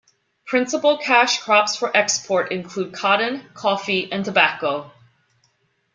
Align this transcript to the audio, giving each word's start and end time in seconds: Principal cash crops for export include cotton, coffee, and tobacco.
Principal 0.47 0.97
cash 0.97 1.39
crops 1.43 1.75
for 1.75 1.95
export 1.95 2.51
include 2.51 2.91
cotton, 2.91 3.47
coffee, 3.53 4.11
and 4.11 4.25
tobacco. 4.25 4.89